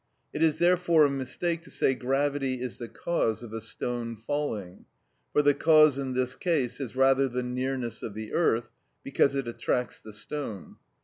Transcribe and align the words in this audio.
It 0.33 0.41
is 0.41 0.57
therefore 0.57 1.05
a 1.05 1.11
mistake 1.11 1.61
to 1.61 1.69
say 1.69 1.93
"gravity 1.93 2.59
is 2.59 2.79
the 2.79 2.87
cause 2.89 3.43
of 3.43 3.53
a 3.53 3.61
stone 3.61 4.15
falling;" 4.15 4.85
for 5.31 5.43
the 5.43 5.53
cause 5.53 5.99
in 5.99 6.13
this 6.15 6.33
case 6.33 6.79
is 6.79 6.95
rather 6.95 7.27
the 7.27 7.43
nearness 7.43 8.01
of 8.01 8.15
the 8.15 8.33
earth, 8.33 8.71
because 9.03 9.35
it 9.35 9.47
attracts 9.47 10.01
the 10.01 10.11
stone. 10.11 10.77